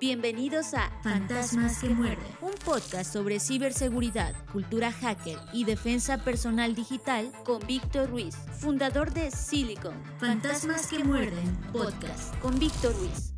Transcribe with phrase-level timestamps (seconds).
[0.00, 2.26] Bienvenidos a Fantasmas que muerden.
[2.40, 9.32] un podcast sobre ciberseguridad, cultura hacker y defensa personal digital con Víctor Ruiz, fundador de
[9.32, 9.94] Silicon.
[10.18, 11.56] Fantasmas que muerden.
[11.72, 12.36] Podcast.
[12.38, 13.37] Con Víctor Ruiz.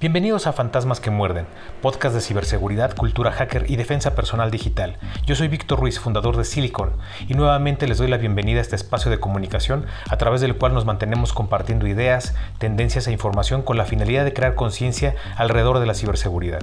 [0.00, 1.46] Bienvenidos a Fantasmas que Muerden,
[1.82, 4.96] podcast de ciberseguridad, cultura hacker y defensa personal digital.
[5.26, 6.92] Yo soy Víctor Ruiz, fundador de Silicon,
[7.26, 10.72] y nuevamente les doy la bienvenida a este espacio de comunicación a través del cual
[10.72, 15.86] nos mantenemos compartiendo ideas, tendencias e información con la finalidad de crear conciencia alrededor de
[15.86, 16.60] la ciberseguridad.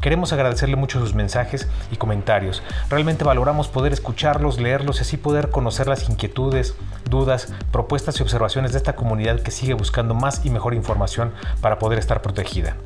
[0.00, 2.62] Queremos agradecerle mucho sus mensajes y comentarios.
[2.88, 6.74] Realmente valoramos poder escucharlos, leerlos y así poder conocer las inquietudes,
[7.10, 11.78] dudas, propuestas y observaciones de esta comunidad que sigue buscando más y mejor información para
[11.78, 12.76] poder estar protegida.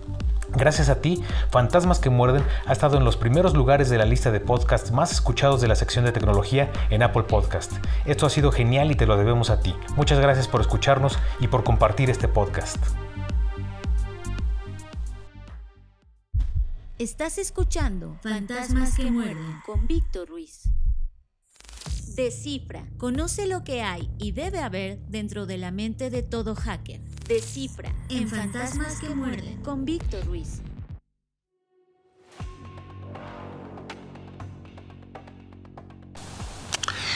[0.56, 4.32] Gracias a ti, Fantasmas que Muerden ha estado en los primeros lugares de la lista
[4.32, 7.72] de podcasts más escuchados de la sección de tecnología en Apple Podcast.
[8.06, 9.74] Esto ha sido genial y te lo debemos a ti.
[9.96, 12.78] Muchas gracias por escucharnos y por compartir este podcast.
[17.00, 19.60] Estás escuchando Fantasmas que muerden.
[19.66, 20.62] con Víctor Ruiz.
[22.14, 22.86] Descifra.
[22.98, 27.00] Conoce lo que hay y debe haber dentro de la mente de todo hacker.
[27.26, 27.92] Descifra.
[28.10, 29.60] En Fantasmas que muerden.
[29.62, 30.60] Con Víctor Ruiz.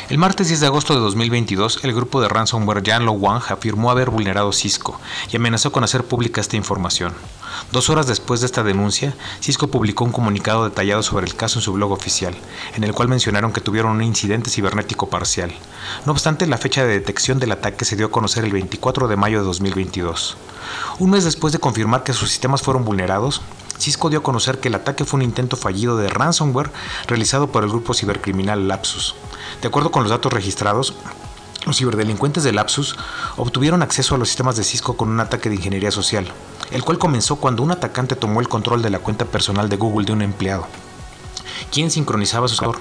[0.09, 4.11] El martes 10 de agosto de 2022, el grupo de ransomware Janlo Wang afirmó haber
[4.11, 4.99] vulnerado Cisco
[5.31, 7.13] y amenazó con hacer pública esta información.
[7.71, 11.63] Dos horas después de esta denuncia, Cisco publicó un comunicado detallado sobre el caso en
[11.63, 12.35] su blog oficial,
[12.75, 15.53] en el cual mencionaron que tuvieron un incidente cibernético parcial.
[16.07, 19.17] No obstante, la fecha de detección del ataque se dio a conocer el 24 de
[19.17, 20.39] mayo de 2022.
[20.99, 23.43] Un mes después de confirmar que sus sistemas fueron vulnerados,
[23.79, 26.71] Cisco dio a conocer que el ataque fue un intento fallido de ransomware
[27.07, 29.15] realizado por el grupo cibercriminal Lapsus.
[29.61, 30.95] De acuerdo con los datos registrados,
[31.67, 32.97] los ciberdelincuentes de Lapsus
[33.37, 36.27] obtuvieron acceso a los sistemas de Cisco con un ataque de ingeniería social,
[36.71, 40.07] el cual comenzó cuando un atacante tomó el control de la cuenta personal de Google
[40.07, 40.67] de un empleado,
[41.73, 42.81] quien sincronizaba su servidor.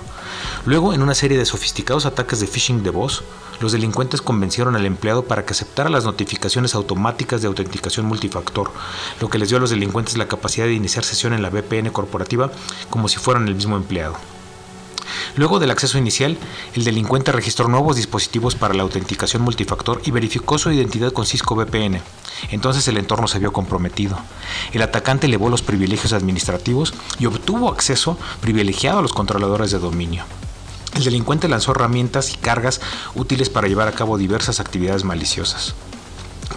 [0.66, 3.24] Luego, en una serie de sofisticados ataques de phishing de voz,
[3.60, 8.72] los delincuentes convencieron al empleado para que aceptara las notificaciones automáticas de autenticación multifactor,
[9.20, 11.90] lo que les dio a los delincuentes la capacidad de iniciar sesión en la VPN
[11.90, 12.52] corporativa
[12.90, 14.16] como si fueran el mismo empleado.
[15.36, 16.38] Luego del acceso inicial,
[16.76, 21.56] el delincuente registró nuevos dispositivos para la autenticación multifactor y verificó su identidad con Cisco
[21.56, 22.02] VPN.
[22.52, 24.18] Entonces el entorno se vio comprometido.
[24.74, 30.24] El atacante elevó los privilegios administrativos y obtuvo acceso privilegiado a los controladores de dominio.
[30.96, 32.82] El delincuente lanzó herramientas y cargas
[33.14, 35.76] útiles para llevar a cabo diversas actividades maliciosas.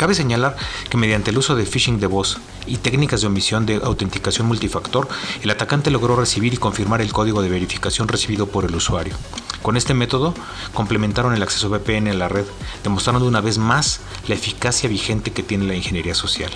[0.00, 0.56] Cabe señalar
[0.88, 5.06] que mediante el uso de phishing de voz y técnicas de omisión de autenticación multifactor,
[5.42, 9.12] el atacante logró recibir y confirmar el código de verificación recibido por el usuario.
[9.60, 10.32] Con este método,
[10.72, 12.46] complementaron el acceso VPN a la red,
[12.82, 16.50] demostrando una vez más la eficacia vigente que tiene la ingeniería social.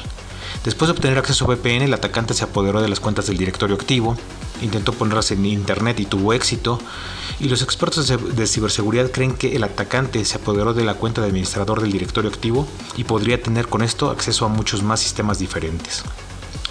[0.64, 3.76] Después de obtener acceso a VPN, el atacante se apoderó de las cuentas del directorio
[3.76, 4.16] activo,
[4.62, 6.78] intentó ponerlas en internet y tuvo éxito,
[7.38, 11.26] y los expertos de ciberseguridad creen que el atacante se apoderó de la cuenta de
[11.26, 12.66] administrador del directorio activo
[12.96, 16.02] y podría tener con esto acceso a muchos más sistemas diferentes.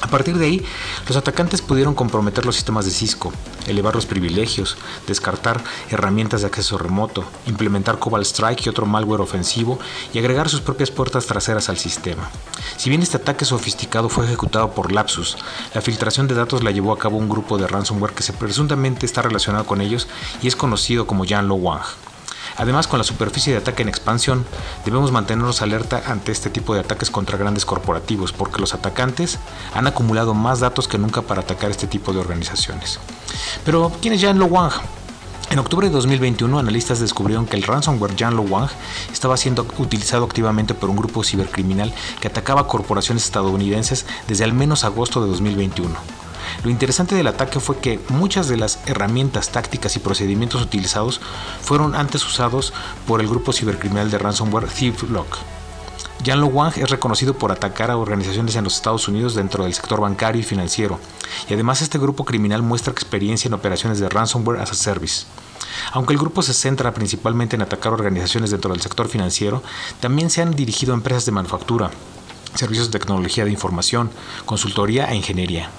[0.04, 0.66] A partir de ahí,
[1.08, 3.32] los atacantes pudieron comprometer los sistemas de Cisco,
[3.68, 4.76] elevar los privilegios,
[5.08, 9.80] descartar herramientas de acceso remoto, implementar Cobalt Strike y otro malware ofensivo
[10.14, 12.30] y agregar sus propias puertas traseras al sistema.
[12.76, 15.38] Si bien este ataque sofisticado fue ejecutado por Lapsus,
[15.74, 19.06] la filtración de datos la llevó a cabo un grupo de ransomware que se presuntamente
[19.06, 20.10] está relacionado con ellos
[20.42, 21.82] y es conocido como Janlo Wang.
[22.58, 24.46] Además, con la superficie de ataque en expansión,
[24.86, 29.40] debemos mantenernos alerta ante este tipo de ataques contra grandes corporativos, porque los atacantes
[29.74, 33.00] han acumulado más datos que nunca para atacar este tipo de organizaciones.
[33.66, 34.74] Pero, ¿quién es Janlo Wang?
[35.50, 38.70] En octubre de 2021, analistas descubrieron que el ransomware Janlo Wang
[39.12, 44.84] estaba siendo utilizado activamente por un grupo cibercriminal que atacaba corporaciones estadounidenses desde al menos
[44.84, 46.23] agosto de 2021.
[46.64, 51.22] Lo interesante del ataque fue que muchas de las herramientas, tácticas y procedimientos utilizados
[51.62, 52.74] fueron antes usados
[53.08, 55.38] por el grupo cibercriminal de ransomware ThiefLock.
[56.26, 60.00] Janlo Wang es reconocido por atacar a organizaciones en los Estados Unidos dentro del sector
[60.00, 61.00] bancario y financiero,
[61.50, 65.26] y además este grupo criminal muestra experiencia en operaciones de ransomware as a service.
[65.92, 69.64] Aunque el grupo se centra principalmente en atacar organizaciones dentro del sector financiero,
[70.00, 71.92] también se han dirigido a empresas de manufactura,
[72.56, 74.10] servicios de tecnología de información,
[74.46, 75.70] consultoría e ingeniería.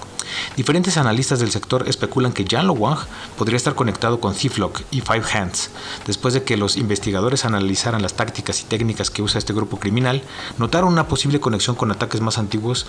[0.56, 2.98] Diferentes analistas del sector especulan que Janlo Wang
[3.36, 5.70] podría estar conectado con Thieflock y Five Hands.
[6.06, 10.22] Después de que los investigadores analizaran las tácticas y técnicas que usa este grupo criminal,
[10.58, 12.86] notaron una posible conexión con ataques más antiguos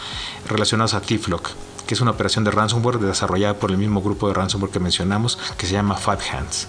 [0.48, 1.50] relacionados a Thieflock.
[1.86, 5.38] Que es una operación de ransomware desarrollada por el mismo grupo de ransomware que mencionamos,
[5.58, 6.68] que se llama Five Hands.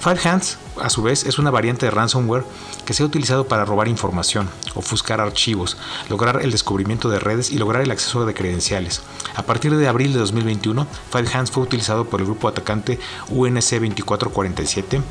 [0.00, 2.44] Five Hands, a su vez, es una variante de ransomware
[2.84, 5.76] que se ha utilizado para robar información, ofuscar archivos,
[6.08, 9.02] lograr el descubrimiento de redes y lograr el acceso de credenciales.
[9.34, 13.70] A partir de abril de 2021, Five Hands fue utilizado por el grupo atacante UNC
[13.70, 15.02] 2447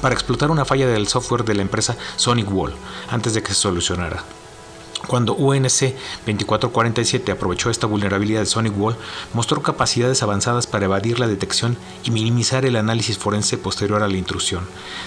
[0.00, 2.74] para explotar una falla del software de la empresa Sonic Wall
[3.10, 4.22] antes de que se solucionara.
[5.10, 8.94] Cuando UNC 2447 aprovechó esta vulnerabilidad de Sonic Wall,
[9.34, 14.16] mostró capacidades avanzadas para evadir la detección y minimizar el análisis forense posterior a la
[14.16, 14.62] intrusión,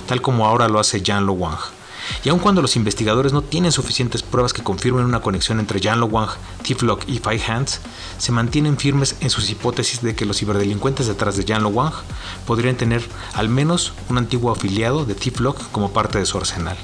[0.06, 1.58] tal como ahora lo hace Jan Lo Wang.
[2.26, 6.02] Y aun cuando los investigadores no tienen suficientes pruebas que confirmen una conexión entre Jan
[6.02, 6.32] Lo Wang,
[6.64, 7.80] Tiflock y Five Hands,
[8.18, 11.94] se mantienen firmes en sus hipótesis de que los ciberdelincuentes detrás de Jan Lo Wang
[12.46, 16.78] podrían tener al menos un antiguo afiliado de Tiflock como parte de su arsenal.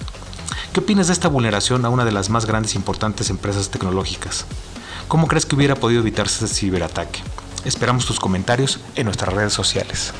[0.74, 4.46] ¿Qué opinas de esta vulneración a una de las más grandes e importantes empresas tecnológicas?
[5.08, 7.22] ¿Cómo crees que hubiera podido evitarse este ciberataque?
[7.66, 10.14] Esperamos tus comentarios en nuestras redes sociales.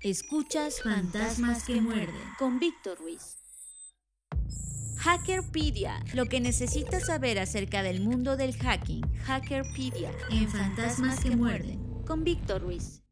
[0.00, 2.14] Escuchas Fantasmas que muerden.
[2.38, 3.37] con Víctor Ruiz.
[5.00, 9.02] Hackerpedia, lo que necesitas saber acerca del mundo del hacking.
[9.24, 11.78] Hackerpedia, En Fantasmas que muerden.
[12.04, 13.02] con Víctor Ruiz.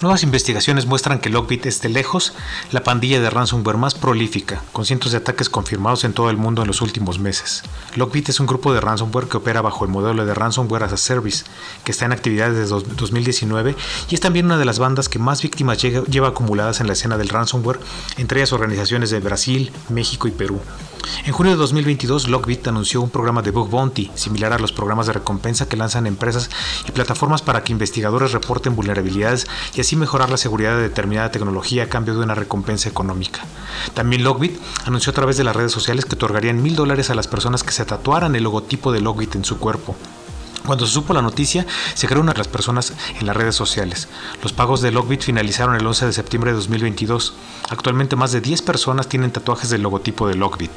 [0.00, 2.34] Nuevas investigaciones muestran que Lockbit es de lejos
[2.72, 6.62] la pandilla de ransomware más prolífica, con cientos de ataques confirmados en todo el mundo
[6.62, 7.62] en los últimos meses.
[7.94, 10.96] Lockbit es un grupo de ransomware que opera bajo el modelo de Ransomware as a
[10.96, 11.44] Service,
[11.84, 13.76] que está en actividad desde 2019
[14.10, 17.16] y es también una de las bandas que más víctimas lleva acumuladas en la escena
[17.16, 17.78] del ransomware,
[18.16, 20.60] entre ellas organizaciones de Brasil, México y Perú.
[21.22, 25.06] En junio de 2022, Lockbit anunció un programa de Bug Bounty, similar a los programas
[25.06, 26.50] de recompensa que lanzan empresas
[26.86, 31.84] y plataformas para que investigadores reporten vulnerabilidades y así mejorar la seguridad de determinada tecnología
[31.84, 33.40] a cambio de una recompensa económica.
[33.94, 37.28] También Lockbit anunció a través de las redes sociales que otorgarían mil dólares a las
[37.28, 39.96] personas que se tatuaran el logotipo de Lockbit en su cuerpo.
[40.66, 44.08] Cuando se supo la noticia, se crearon a las personas en las redes sociales.
[44.42, 47.34] Los pagos de Lockbit finalizaron el 11 de septiembre de 2022.
[47.68, 50.72] Actualmente más de 10 personas tienen tatuajes del logotipo de Lockbit.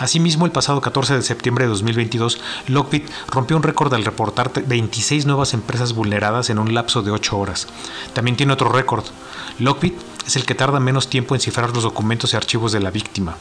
[0.00, 5.26] Asimismo, el pasado 14 de septiembre de 2022, Lockbit rompió un récord al reportar 26
[5.26, 7.66] nuevas empresas vulneradas en un lapso de 8 horas.
[8.14, 9.04] También tiene otro récord.
[9.58, 9.94] Lockbit
[10.26, 13.36] es el que tarda menos tiempo en cifrar los documentos y archivos de la víctima.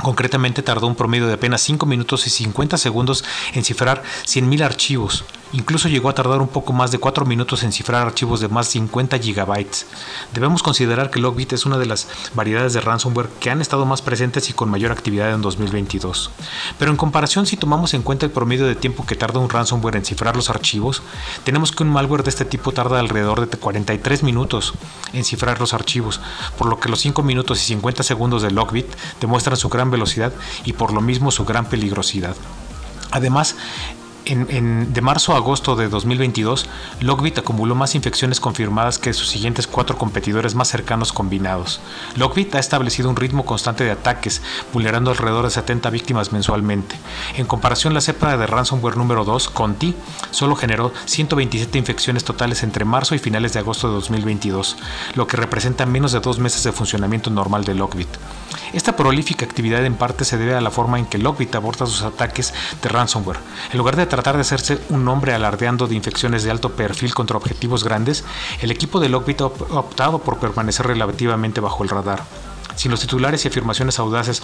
[0.00, 3.24] Concretamente tardó un promedio de apenas 5 minutos y 50 segundos
[3.54, 5.24] en cifrar 100.000 archivos.
[5.52, 8.66] Incluso llegó a tardar un poco más de 4 minutos en cifrar archivos de más
[8.66, 9.86] de 50 gigabytes.
[10.34, 14.02] Debemos considerar que Lockbit es una de las variedades de ransomware que han estado más
[14.02, 16.30] presentes y con mayor actividad en 2022.
[16.78, 19.96] Pero en comparación si tomamos en cuenta el promedio de tiempo que tarda un ransomware
[19.96, 21.02] en cifrar los archivos,
[21.44, 24.74] tenemos que un malware de este tipo tarda alrededor de 43 minutos
[25.12, 26.20] en cifrar los archivos,
[26.58, 28.86] por lo que los 5 minutos y 50 segundos de Lockbit
[29.20, 30.32] demuestran su gran velocidad
[30.64, 32.36] y por lo mismo su gran peligrosidad.
[33.10, 33.56] Además,
[34.28, 36.66] en, en- de marzo a agosto de 2022,
[37.00, 41.80] Lockbit acumuló más infecciones confirmadas que sus siguientes cuatro competidores más cercanos combinados.
[42.16, 44.42] Lockbit ha establecido un ritmo constante de ataques,
[44.72, 46.96] vulnerando alrededor de 70 víctimas mensualmente.
[47.36, 49.94] En comparación, la cepa de ransomware número 2, Conti,
[50.30, 54.76] solo generó 127 infecciones totales entre marzo y finales de agosto de 2022,
[55.14, 58.08] lo que representa menos de dos meses de funcionamiento normal de Lockbit.
[58.72, 62.02] Esta prolífica actividad en parte se debe a la forma en que Lockbit aborda sus
[62.02, 62.52] ataques
[62.82, 63.38] de ransomware.
[63.72, 67.36] En lugar de tratar de hacerse un nombre alardeando de infecciones de alto perfil contra
[67.36, 68.24] objetivos grandes,
[68.60, 72.24] el equipo de Lockbit ha op- ha optado por permanecer relativamente bajo el radar.
[72.74, 74.42] Sin los titulares y afirmaciones audaces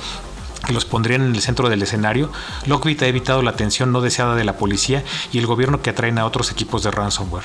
[0.64, 2.30] que los pondrían en el centro del escenario,
[2.66, 5.02] Lockbit ha evitado la atención no deseada de la policía
[5.32, 7.44] y el gobierno que atraen a otros equipos de ransomware.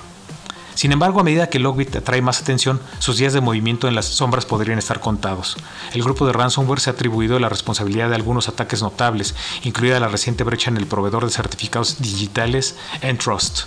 [0.79, 4.05] Sin embargo, a medida que Lockbit atrae más atención, sus días de movimiento en las
[4.05, 5.57] sombras podrían estar contados.
[5.93, 10.07] El grupo de ransomware se ha atribuido la responsabilidad de algunos ataques notables, incluida la
[10.07, 13.63] reciente brecha en el proveedor de certificados digitales Entrust.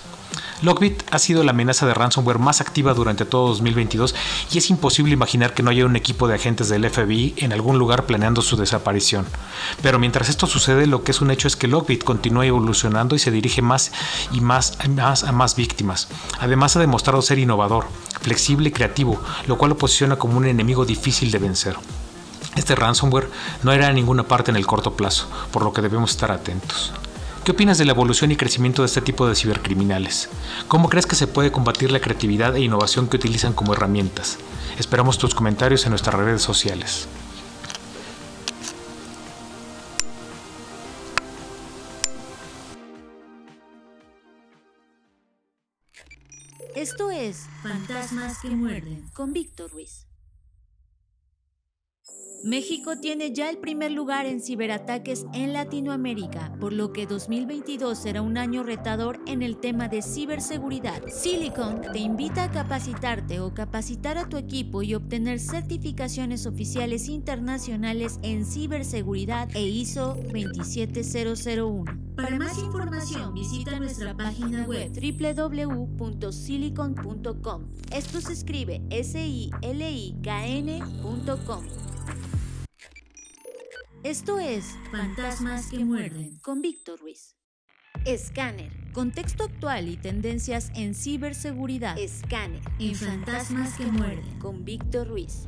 [0.62, 4.14] Lockbit ha sido la amenaza de ransomware más activa durante todo 2022
[4.52, 7.80] y es imposible imaginar que no haya un equipo de agentes del FBI en algún
[7.80, 9.26] lugar planeando su desaparición.
[9.82, 13.18] Pero mientras esto sucede, lo que es un hecho es que Lockbit continúa evolucionando y
[13.18, 13.90] se dirige más
[14.30, 14.78] y más,
[15.24, 16.06] a más víctimas.
[16.38, 17.86] Además ha demostrado ser innovador,
[18.20, 21.76] flexible y creativo, lo cual lo posiciona como un enemigo difícil de vencer.
[22.54, 23.30] Este ransomware
[23.64, 26.92] no irá a ninguna parte en el corto plazo, por lo que debemos estar atentos.
[27.44, 30.28] ¿Qué opinas de la evolución y crecimiento de este tipo de cibercriminales?
[30.68, 34.38] ¿Cómo crees que se puede combatir la creatividad e innovación que utilizan como herramientas?
[34.78, 37.08] Esperamos tus comentarios en nuestras redes sociales.
[46.76, 50.11] Esto es Fantasmas que muerden con Víctor Ruiz.
[52.44, 58.20] México tiene ya el primer lugar en ciberataques en Latinoamérica, por lo que 2022 será
[58.22, 61.06] un año retador en el tema de ciberseguridad.
[61.08, 68.18] Silicon te invita a capacitarte o capacitar a tu equipo y obtener certificaciones oficiales internacionales
[68.22, 71.84] en ciberseguridad e ISO 27001.
[72.16, 77.68] Para más información visita nuestra página web www.silicon.com.
[77.92, 79.52] Esto se escribe S-I-L-I-K-N.com.
[84.04, 87.36] Esto es Fantasmas que muerden con Víctor Ruiz.
[88.04, 88.72] Escáner.
[88.92, 91.96] Contexto actual y tendencias en ciberseguridad.
[91.96, 92.62] Escáner.
[92.80, 95.46] En Fantasmas que muerden con Víctor Ruiz.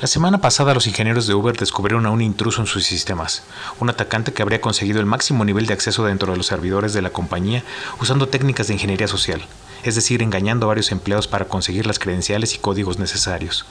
[0.00, 3.42] La semana pasada los ingenieros de Uber descubrieron a un intruso en sus sistemas,
[3.80, 7.02] un atacante que habría conseguido el máximo nivel de acceso dentro de los servidores de
[7.02, 7.64] la compañía
[8.00, 9.42] usando técnicas de ingeniería social,
[9.84, 13.64] es decir, engañando a varios empleados para conseguir las credenciales y códigos necesarios.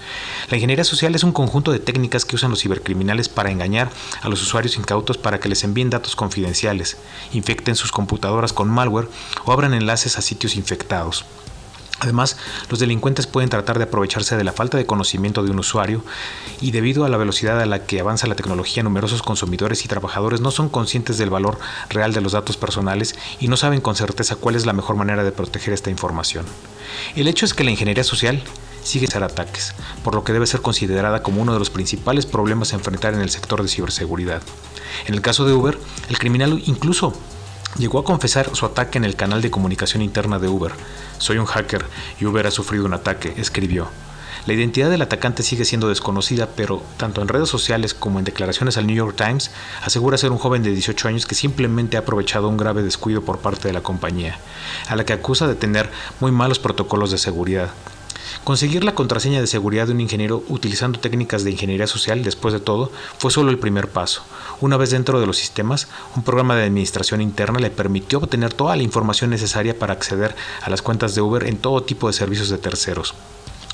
[0.50, 3.90] La ingeniería social es un conjunto de técnicas que usan los cibercriminales para engañar
[4.22, 6.98] a los usuarios incautos para que les envíen datos confidenciales,
[7.34, 9.10] infecten sus computadoras con malware
[9.46, 11.26] o abran enlaces a sitios infectados.
[12.00, 12.38] Además,
[12.70, 16.04] los delincuentes pueden tratar de aprovecharse de la falta de conocimiento de un usuario
[16.62, 20.39] y debido a la velocidad a la que avanza la tecnología, numerosos consumidores y trabajadores
[20.39, 21.58] no son conscientes del valor
[21.89, 25.24] real de los datos personales y no saben con certeza cuál es la mejor manera
[25.24, 26.46] de proteger esta información.
[27.16, 28.44] El hecho es que la ingeniería social
[28.84, 29.74] sigue ser ataques,
[30.04, 33.22] por lo que debe ser considerada como uno de los principales problemas a enfrentar en
[33.22, 34.42] el sector de ciberseguridad.
[35.08, 35.77] En el caso de Uber,
[36.10, 37.13] el criminal incluso
[37.76, 40.72] Llegó a confesar su ataque en el canal de comunicación interna de Uber.
[41.20, 41.86] Soy un hacker
[42.20, 43.90] y Uber ha sufrido un ataque, escribió.
[44.48, 48.78] La identidad del atacante sigue siendo desconocida, pero tanto en redes sociales como en declaraciones
[48.78, 49.52] al New York Times
[49.84, 53.40] asegura ser un joven de 18 años que simplemente ha aprovechado un grave descuido por
[53.40, 54.40] parte de la compañía,
[54.88, 57.70] a la que acusa de tener muy malos protocolos de seguridad.
[58.44, 62.60] Conseguir la contraseña de seguridad de un ingeniero utilizando técnicas de ingeniería social, después de
[62.60, 64.24] todo, fue solo el primer paso.
[64.62, 68.75] Una vez dentro de los sistemas, un programa de administración interna le permitió obtener toda
[68.75, 72.50] la información necesaria para acceder a las cuentas de Uber en todo tipo de servicios
[72.50, 73.13] de terceros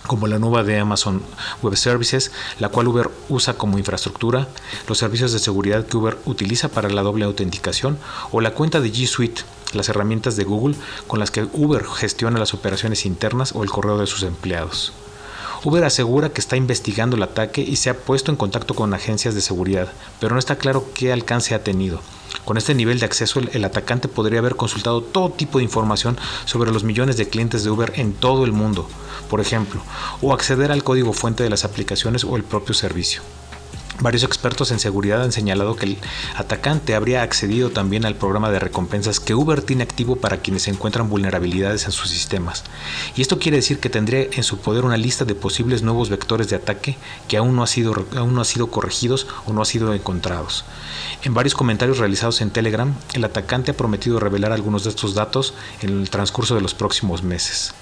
[0.07, 1.21] como la nueva de Amazon
[1.61, 4.47] Web Services, la cual Uber usa como infraestructura,
[4.87, 7.97] los servicios de seguridad que Uber utiliza para la doble autenticación
[8.31, 9.43] o la cuenta de G Suite,
[9.73, 10.75] las herramientas de Google
[11.07, 14.93] con las que Uber gestiona las operaciones internas o el correo de sus empleados.
[15.65, 19.33] Uber asegura que está investigando el ataque y se ha puesto en contacto con agencias
[19.33, 19.87] de seguridad,
[20.19, 22.01] pero no está claro qué alcance ha tenido.
[22.43, 26.71] Con este nivel de acceso, el, atacante podría haber consultado todo tipo de información sobre
[26.71, 28.89] los millones de clientes de Uber en todo el mundo,
[29.29, 29.81] por ejemplo,
[30.21, 33.21] o acceder al código fuente de las aplicaciones o el propio servicio.
[33.99, 35.97] Varios expertos en seguridad han señalado que el
[36.35, 41.09] atacante habría accedido también al programa de recompensas que Uber tiene activo para quienes encuentran
[41.09, 42.63] vulnerabilidades en sus sistemas.
[43.15, 46.49] Y esto quiere decir que tendría en su poder una lista de posibles nuevos vectores
[46.49, 46.97] de ataque
[47.27, 50.65] que aún no, ha sido, aún no han sido corregidos o no han sido encontrados.
[51.23, 55.53] En varios comentarios realizados en Telegram, el atacante ha prometido revelar algunos de estos datos
[55.81, 57.73] en el transcurso de los próximos meses.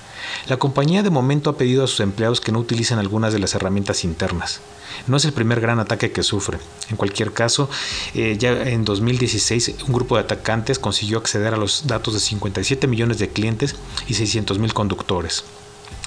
[0.47, 3.55] La compañía de momento ha pedido a sus empleados que no utilicen algunas de las
[3.55, 4.61] herramientas internas.
[5.07, 6.59] No es el primer gran ataque que sufre.
[6.89, 7.69] En cualquier caso,
[8.13, 12.87] eh, ya en 2016 un grupo de atacantes consiguió acceder a los datos de 57
[12.87, 13.75] millones de clientes
[14.07, 15.43] y 600 mil conductores.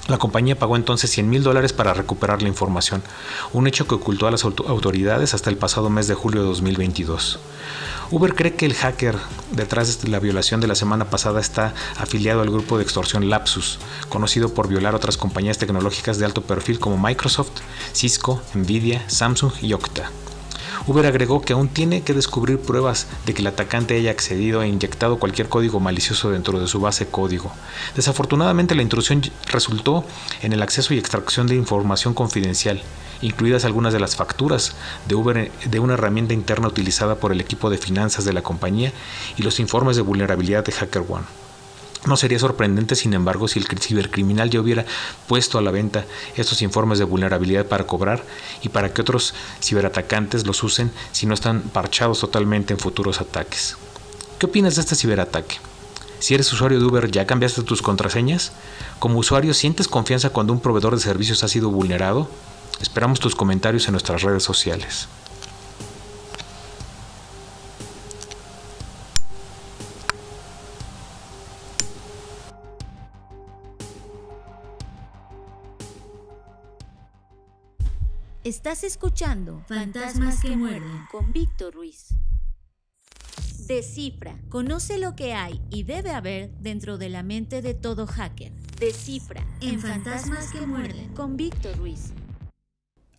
[0.07, 3.01] La compañía pagó entonces 100 mil dólares para recuperar la información,
[3.53, 7.39] un hecho que ocultó a las autoridades hasta el pasado mes de julio de 2022.
[8.11, 9.17] Uber cree que el hacker
[9.51, 13.79] detrás de la violación de la semana pasada está afiliado al grupo de extorsión Lapsus,
[14.09, 17.61] conocido por violar otras compañías tecnológicas de alto perfil como Microsoft,
[17.93, 20.11] Cisco, Nvidia, Samsung y Okta.
[20.85, 24.67] Uber agregó que aún tiene que descubrir pruebas de que el atacante haya accedido e
[24.67, 27.51] inyectado cualquier código malicioso dentro de su base código.
[27.95, 30.05] Desafortunadamente la intrusión resultó
[30.43, 32.83] en el acceso y extracción de información confidencial,
[33.25, 34.75] incluidas algunas de las facturas
[35.07, 38.93] de Uber de una herramienta interna utilizada por el equipo de finanzas de la compañía
[39.37, 41.25] y los informes de vulnerabilidad de HackerOne.
[42.05, 44.85] No sería sorprendente, sin embargo, si el cibercriminal ya hubiera
[45.27, 46.05] puesto a la venta
[46.35, 48.23] estos informes de vulnerabilidad para cobrar
[48.61, 53.77] y para que otros ciberatacantes los usen si no están parchados totalmente en futuros ataques.
[54.37, 55.55] ¿Qué opinas de este ciberataque?
[56.19, 58.51] Si eres usuario de Uber, ¿ya cambiaste tus contraseñas?
[58.99, 62.29] Como usuario, ¿sientes confianza cuando un proveedor de servicios ha sido vulnerado?
[62.81, 65.07] Esperamos tus comentarios en nuestras redes sociales.
[78.45, 82.09] Estás escuchando Fantasmas que muerden con Víctor Ruiz.
[83.65, 84.35] Descifra.
[84.49, 88.51] Conoce lo que hay y debe haber dentro de la mente de todo hacker.
[88.79, 89.43] Descifra.
[89.61, 92.13] En Fantasmas que muerden Con Víctor Ruiz.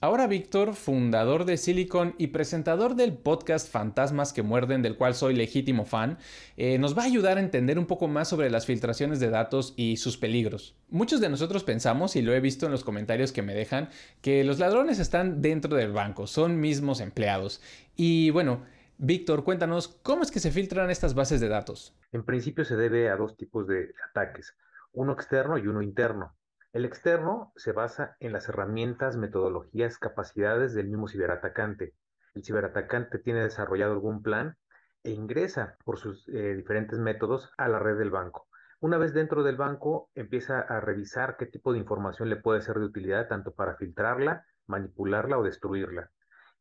[0.07, 5.35] Ahora Víctor, fundador de Silicon y presentador del podcast Fantasmas que Muerden, del cual soy
[5.35, 6.19] legítimo fan,
[6.57, 9.75] eh, nos va a ayudar a entender un poco más sobre las filtraciones de datos
[9.77, 10.77] y sus peligros.
[10.91, 13.89] Muchos de nosotros pensamos, y lo he visto en los comentarios que me dejan,
[14.21, 17.61] que los ladrones están dentro del banco, son mismos empleados.
[17.97, 18.63] Y bueno,
[18.99, 21.99] Víctor, cuéntanos, ¿cómo es que se filtran estas bases de datos?
[22.13, 24.55] En principio se debe a dos tipos de ataques,
[24.93, 26.33] uno externo y uno interno.
[26.77, 31.95] El externo se basa en las herramientas, metodologías, capacidades del mismo ciberatacante.
[32.35, 34.59] El ciberatacante tiene desarrollado algún plan
[35.03, 38.47] e ingresa por sus eh, diferentes métodos a la red del banco.
[38.79, 42.77] Una vez dentro del banco, empieza a revisar qué tipo de información le puede ser
[42.79, 46.11] de utilidad, tanto para filtrarla, manipularla o destruirla.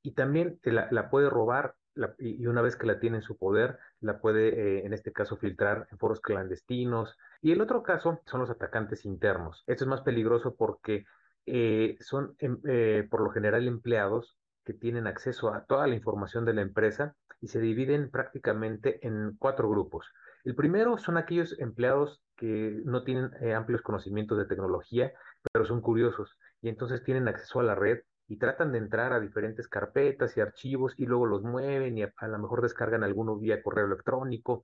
[0.02, 1.76] Y también la puede robar
[2.20, 5.38] y una vez que la tiene en su poder, la puede, eh, en este caso,
[5.38, 7.18] filtrar en foros clandestinos.
[7.42, 9.64] Y el otro caso son los atacantes internos.
[9.68, 11.06] Esto es más peligroso porque
[11.46, 16.44] eh, son, em, eh, por lo general, empleados que tienen acceso a toda la información
[16.46, 20.08] de la empresa y se dividen prácticamente en cuatro grupos.
[20.44, 25.14] El primero son aquellos empleados que no tienen amplios conocimientos de tecnología,
[25.52, 29.20] pero son curiosos y entonces tienen acceso a la red y tratan de entrar a
[29.20, 33.62] diferentes carpetas y archivos y luego los mueven y a, lo mejor descargan alguno vía
[33.62, 34.64] correo electrónico.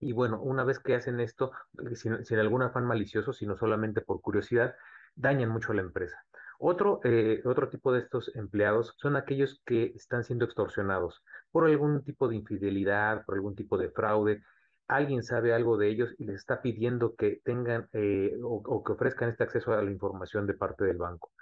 [0.00, 1.52] Y bueno, una vez que hacen esto,
[1.90, 4.74] eh, sin, sin algún afán malicioso, sino solamente por curiosidad,
[5.14, 6.24] dañan mucho a la empresa.
[6.64, 12.04] Otro, eh, otro tipo de estos empleados son aquellos que están siendo extorsionados por algún
[12.04, 14.44] tipo de infidelidad, por algún tipo de fraude.
[14.86, 19.30] Alguien sabe algo de ellos y les está pidiendo que tengan eh, o que ofrezcan
[19.30, 21.32] este acceso a la información de parte del banco.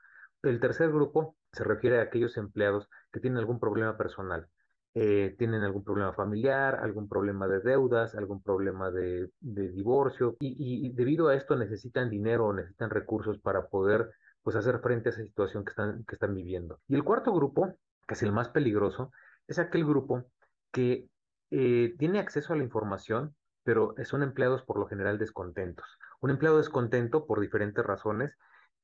[0.42, 4.48] El tercer grupo se refiere a aquellos empleados que tienen algún problema personal,
[4.94, 11.28] eh, tienen algún problema familiar, algún problema de deudas, algún problema de, divorcio y, debido
[11.28, 14.10] a esto necesitan dinero o necesitan recursos para poder
[14.42, 16.80] pues hacer frente a esa situación que están, que están viviendo.
[16.88, 17.74] Y el cuarto grupo,
[18.08, 19.12] que es el más peligroso,
[19.46, 20.24] es aquel grupo
[20.72, 21.08] que
[21.50, 25.86] eh, tiene acceso a la información, pero son empleados por lo general descontentos.
[26.20, 28.36] Un empleado descontento por diferentes razones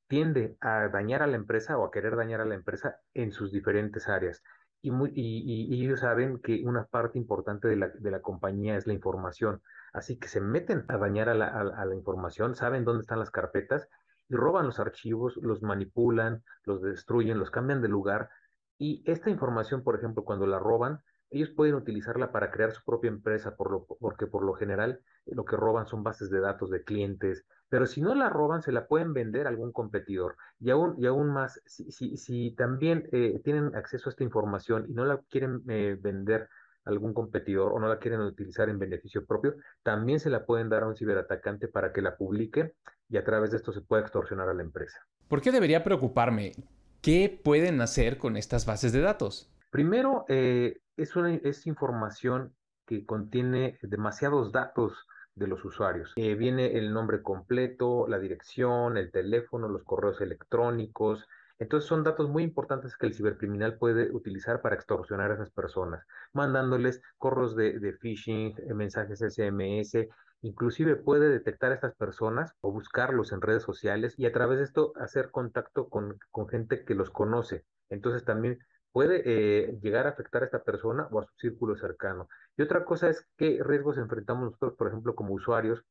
[0.07, 3.51] tiende a dañar a la empresa o a querer dañar a la empresa en sus
[3.51, 4.43] diferentes áreas.
[4.81, 9.61] Y, ellos saben que una parte importante de la, de la, compañía es la información.
[9.91, 13.31] Así que se meten a dañar a la, a la información, saben dónde están las
[13.31, 13.89] carpetas
[14.29, 18.29] y roban los archivos, los manipulan, los destruyen, los cambian de lugar.
[18.77, 23.09] Y esta información, por ejemplo, cuando la roban, ellos pueden utilizarla para crear su propia
[23.09, 27.85] empresa, porque por lo general lo que roban son bases de datos de clientes, pero
[27.85, 30.35] si no la roban, se la pueden vender a algún competidor.
[30.59, 34.85] Y aún, y aún más, si, si, si también eh, tienen acceso a esta información
[34.89, 36.49] y no la quieren eh, vender
[36.85, 40.69] a algún competidor o no la quieren utilizar en beneficio propio, también se la pueden
[40.69, 42.73] dar a un ciberatacante para que la publique
[43.09, 44.99] y a través de esto se pueda extorsionar a la empresa.
[45.27, 46.53] ¿Por qué debería preocuparme?
[47.01, 49.51] ¿Qué pueden hacer con estas bases de datos?
[49.69, 52.53] Primero, eh, es, una, es información
[52.85, 55.06] que contiene demasiados datos
[55.37, 56.13] de los usuarios.
[56.15, 61.27] Eh, viene el nombre completo, la dirección, el teléfono, los correos electrónicos.
[61.59, 66.05] Entonces son datos muy importantes que el cibercriminal puede utilizar para extorsionar a esas personas,
[66.33, 70.07] mandándoles correos de, phishing, eh, mensajes SMS,
[70.41, 74.65] inclusive puede detectar a estas personas o buscarlos en redes sociales y a través de
[74.65, 77.63] esto hacer contacto con, con gente que los conoce.
[77.89, 78.59] Entonces también
[78.97, 82.27] puede eh, llegar a afectar a esta persona o a su círculo cercano.
[82.57, 85.85] Y otra cosa es qué riesgos enfrentamos nosotros, por ejemplo, como usuarios,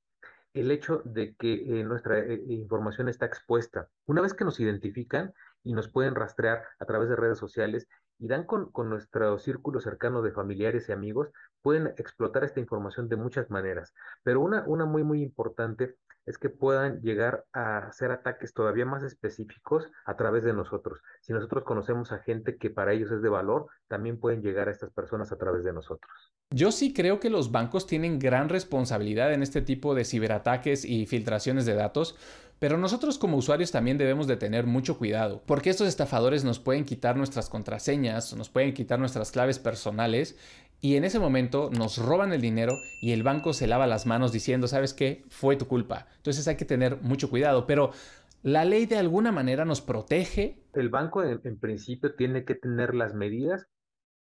[0.55, 3.89] el hecho de que eh, nuestra eh, información está expuesta.
[4.07, 7.87] Una vez que nos identifican y nos pueden rastrear a través de redes sociales
[8.19, 11.29] y dan con, con nuestro círculo cercano de familiares y amigos,
[11.63, 13.93] pueden explotar esta información de muchas maneras.
[14.23, 19.03] Pero una, una muy, muy importante es que puedan llegar a hacer ataques todavía más
[19.05, 21.01] específicos a través de nosotros.
[21.21, 24.73] Si nosotros conocemos a gente que para ellos es de valor, también pueden llegar a
[24.73, 26.33] estas personas a través de nosotros.
[26.51, 31.07] Yo sí creo que los bancos tienen gran responsabilidad en este tipo de ciberataques y
[31.07, 32.17] filtraciones de datos,
[32.59, 36.85] pero nosotros como usuarios también debemos de tener mucho cuidado, porque estos estafadores nos pueden
[36.85, 40.37] quitar nuestras contraseñas, nos pueden quitar nuestras claves personales
[40.81, 44.33] y en ese momento nos roban el dinero y el banco se lava las manos
[44.33, 45.25] diciendo, ¿sabes qué?
[45.29, 46.07] Fue tu culpa.
[46.17, 47.93] Entonces hay que tener mucho cuidado, pero
[48.43, 50.63] la ley de alguna manera nos protege.
[50.75, 53.67] El banco en, principio tiene que tener las medidas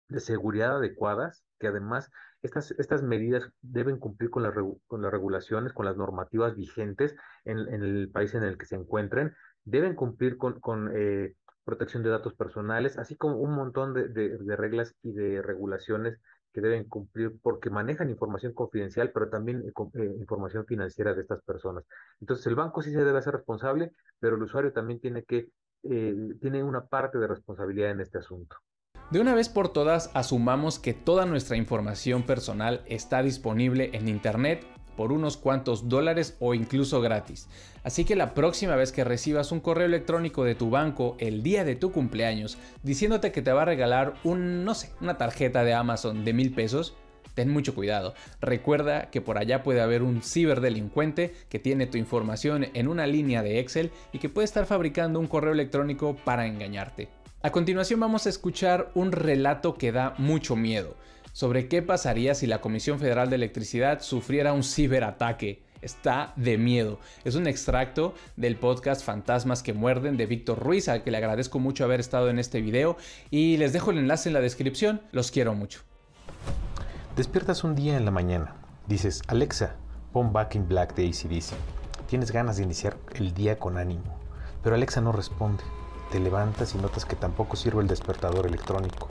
[0.09, 2.11] de seguridad adecuadas, que además
[2.42, 4.44] estas, estas medidas deben cumplir con,
[4.87, 9.35] con las regulaciones, con las normativas vigentes en, el país en el que se encuentren,
[9.64, 14.94] deben cumplir con, con eh, protección de datos personales, así como un montón de, reglas
[15.02, 16.18] y de regulaciones
[16.52, 21.42] que deben cumplir porque manejan información confidencial, pero también eh, eh, información financiera de estas
[21.42, 21.85] personas.
[22.20, 25.48] Entonces, el banco sí se debe hacer responsable, pero el usuario también tiene que,
[25.85, 28.57] eh, tiene una parte de responsabilidad en este asunto.
[29.12, 34.64] De una vez por todas, asumamos que toda nuestra información personal está disponible en Internet
[34.96, 37.46] por unos cuantos dólares o incluso gratis.
[37.85, 41.62] Así que la próxima vez que recibas un correo electrónico de tu banco el día
[41.62, 45.75] de tu cumpleaños diciéndote que te va a regalar un, no sé, una tarjeta de
[45.75, 46.96] Amazon de mil pesos,
[47.35, 48.14] ten mucho cuidado.
[48.40, 53.42] Recuerda que por allá puede haber un ciberdelincuente que tiene tu información en una línea
[53.42, 57.11] de Excel y que puede estar fabricando un correo electrónico para engañarte.
[57.44, 60.94] A continuación vamos a escuchar un relato que da mucho miedo
[61.33, 65.64] sobre qué pasaría si la Comisión Federal de Electricidad sufriera un ciberataque.
[65.81, 67.00] Está de miedo.
[67.24, 71.59] Es un extracto del podcast Fantasmas que muerden de Víctor Ruiz, al que le agradezco
[71.59, 72.96] mucho haber estado en este video
[73.28, 75.00] y les dejo el enlace en la descripción.
[75.11, 75.81] Los quiero mucho.
[77.16, 78.55] Despiertas un día en la mañana.
[78.87, 79.74] Dices, Alexa,
[80.12, 81.57] pon Back in Black de ACDC.
[82.07, 84.20] Tienes ganas de iniciar el día con ánimo,
[84.62, 85.64] pero Alexa no responde.
[86.12, 89.09] Te levantas y notas que tampoco sirve el despertador electrónico.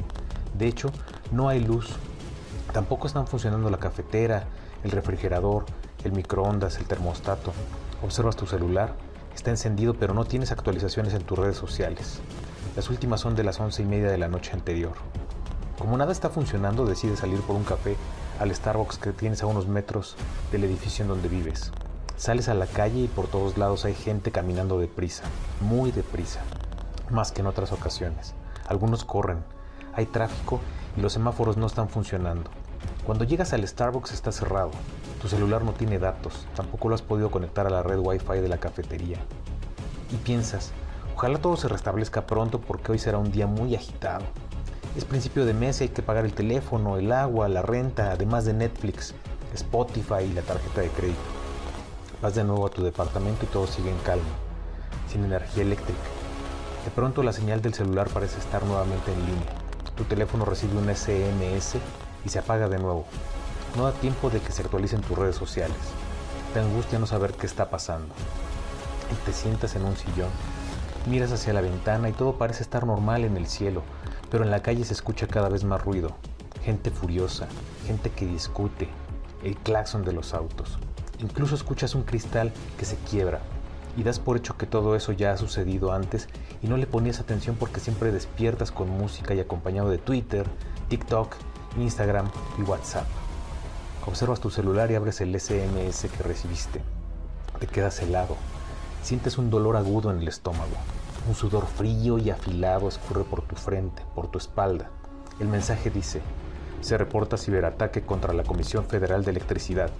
[0.53, 0.91] De hecho,
[1.31, 1.97] no hay luz
[2.73, 4.45] Tampoco están funcionando la cafetera,
[4.85, 5.65] el refrigerador,
[6.05, 7.51] el microondas, el termostato.
[8.01, 8.95] Observas tu celular,
[9.35, 12.21] está encendido pero no tienes actualizaciones en tus redes sociales.
[12.77, 14.93] Las últimas son de las once y media de la noche anterior.
[15.77, 17.97] Como nada está funcionando, decides salir por un café
[18.39, 20.15] al Starbucks que tienes a unos metros
[20.53, 21.73] del edificio en donde vives.
[22.15, 25.23] Sales a la calle y por todos lados hay gente caminando deprisa,
[25.59, 26.39] muy deprisa,
[27.12, 28.34] más que en otras ocasiones.
[28.67, 29.43] Algunos corren,
[29.93, 30.60] hay tráfico
[30.95, 32.50] y los semáforos no están funcionando.
[33.06, 34.71] Cuando llegas al Starbucks está cerrado,
[35.21, 38.47] tu celular no tiene datos, tampoco lo has podido conectar a la red Wi-Fi de
[38.47, 39.17] la cafetería.
[40.12, 40.71] Y piensas,
[41.15, 44.26] ojalá todo se restablezca pronto porque hoy será un día muy agitado.
[44.95, 48.45] Es principio de mes y hay que pagar el teléfono, el agua, la renta, además
[48.45, 49.13] de Netflix,
[49.54, 51.19] Spotify y la tarjeta de crédito.
[52.21, 54.24] Vas de nuevo a tu departamento y todo sigue en calma,
[55.10, 56.20] sin energía eléctrica.
[56.85, 59.53] De pronto la señal del celular parece estar nuevamente en línea.
[59.95, 61.75] Tu teléfono recibe un SMS
[62.25, 63.05] y se apaga de nuevo.
[63.77, 65.77] No da tiempo de que se actualicen tus redes sociales.
[66.55, 68.13] Te angustia no saber qué está pasando.
[69.11, 70.29] Y te sientas en un sillón.
[71.07, 73.83] Miras hacia la ventana y todo parece estar normal en el cielo,
[74.31, 76.15] pero en la calle se escucha cada vez más ruido.
[76.63, 77.47] Gente furiosa,
[77.85, 78.89] gente que discute,
[79.43, 80.79] el claxon de los autos.
[81.19, 83.39] Incluso escuchas un cristal que se quiebra
[83.97, 86.27] y das por hecho que todo eso ya ha sucedido antes
[86.62, 90.45] y no le ponías atención porque siempre despiertas con música y acompañado de Twitter,
[90.89, 91.36] TikTok
[91.77, 93.06] Instagram y WhatsApp.
[94.06, 96.82] Observas tu celular y abres el SMS que recibiste.
[97.60, 98.36] Te quedas helado.
[99.04, 100.75] Sientes un dolor agudo en el estómago.
[101.27, 104.89] Un sudor frío y afilado escurre por tu frente, por tu espalda.
[105.39, 106.21] El mensaje dice,
[106.82, 109.91] se reporta ciberataque contra la Comisión Federal de Electricidad.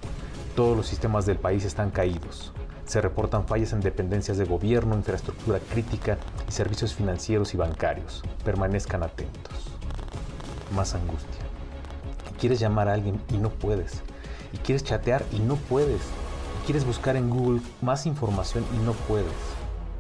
[0.56, 2.54] Todos los sistemas del país están caídos.
[2.92, 8.22] Se reportan fallas en dependencias de gobierno, infraestructura crítica y servicios financieros y bancarios.
[8.44, 9.72] Permanezcan atentos.
[10.76, 11.52] Más angustia
[12.42, 14.02] quieres llamar a alguien y no puedes.
[14.52, 16.02] Y quieres chatear y no puedes.
[16.02, 19.32] Y quieres buscar en Google más información y no puedes.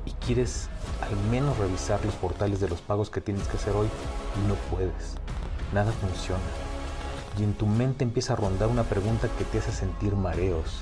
[0.08, 0.68] Y quieres
[1.02, 3.88] al menos revisar los portales de los pagos que tienes que hacer hoy
[4.44, 5.16] y no puedes.
[5.72, 6.42] Nada funciona.
[7.38, 10.82] Y en tu mente empieza a rondar una pregunta que te hace sentir mareos.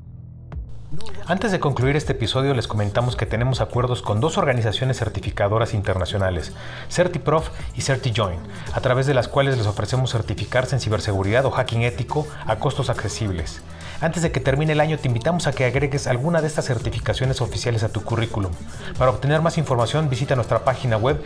[1.25, 6.51] Antes de concluir este episodio les comentamos que tenemos acuerdos con dos organizaciones certificadoras internacionales,
[6.89, 8.39] CertiProf y CertiJoin,
[8.73, 12.89] a través de las cuales les ofrecemos certificarse en ciberseguridad o hacking ético a costos
[12.89, 13.61] accesibles.
[14.01, 17.39] Antes de que termine el año te invitamos a que agregues alguna de estas certificaciones
[17.39, 18.51] oficiales a tu currículum.
[18.97, 21.23] Para obtener más información visita nuestra página web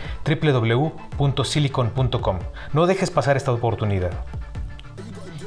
[1.18, 2.40] www.silicon.com.
[2.74, 4.12] No dejes pasar esta oportunidad.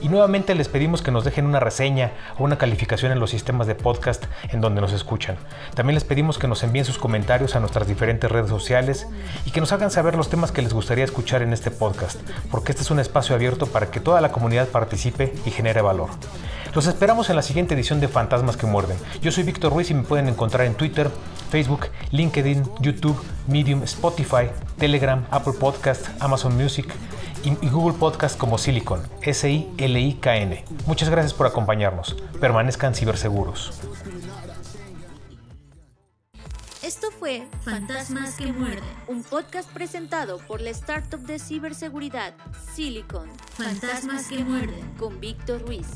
[0.00, 3.66] Y nuevamente les pedimos que nos dejen una reseña o una calificación en los sistemas
[3.66, 5.36] de podcast en donde nos escuchan.
[5.74, 9.06] También les pedimos que nos envíen sus comentarios a nuestras diferentes redes sociales
[9.44, 12.72] y que nos hagan saber los temas que les gustaría escuchar en este podcast, porque
[12.72, 16.10] este es un espacio abierto para que toda la comunidad participe y genere valor.
[16.74, 18.98] Los esperamos en la siguiente edición de Fantasmas que Muerden.
[19.20, 21.10] Yo soy Víctor Ruiz y me pueden encontrar en Twitter,
[21.50, 26.86] Facebook, LinkedIn, YouTube, Medium, Spotify, Telegram, Apple Podcast, Amazon Music
[27.44, 30.64] y, Google Podcast como Silicon, S-I-L-I-K-N.
[30.86, 32.16] Muchas gracias por acompañarnos.
[32.40, 33.80] Permanezcan ciberseguros.
[36.82, 38.88] Esto fue Fantasmas que muerden.
[39.08, 42.34] Un podcast presentado por la startup de ciberseguridad
[42.74, 43.28] Silicon.
[43.54, 44.94] Fantasmas que muerden.
[44.98, 45.86] Con Víctor Ruiz.